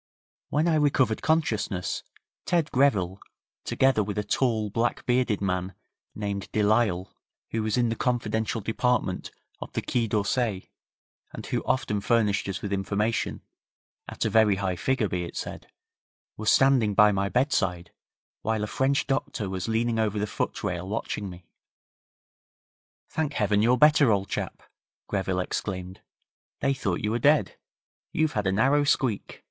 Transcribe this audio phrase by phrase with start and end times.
[0.49, 2.01] When I recovered consciousness,
[2.47, 3.19] Ted Greville,
[3.63, 5.75] together with a tall, black bearded man
[6.15, 7.13] named Delisle,
[7.51, 9.29] who was in the confidential department
[9.59, 10.71] of the Quai d'Orsay
[11.33, 13.43] and who often furnished us with information
[14.07, 15.67] at a very high figure, be it said
[16.35, 17.91] were standing by my bedside,
[18.41, 21.45] while a French doctor was leaning over the foot rail watching me.
[23.11, 24.63] 'Thank heaven you're better, old chap!'
[25.05, 26.01] Greville exclaimed.
[26.59, 27.55] 'They thought you were dead.
[28.11, 29.37] You've had a narrow squeak.